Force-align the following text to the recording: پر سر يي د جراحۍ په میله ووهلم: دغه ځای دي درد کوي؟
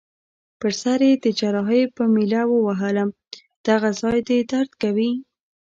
پر 0.59 0.71
سر 0.81 0.99
يي 1.07 1.13
د 1.23 1.25
جراحۍ 1.39 1.83
په 1.95 2.03
میله 2.13 2.41
ووهلم: 2.47 3.09
دغه 3.67 3.89
ځای 4.01 4.19
دي 4.27 4.37
درد 4.51 4.71
کوي؟ 4.81 5.11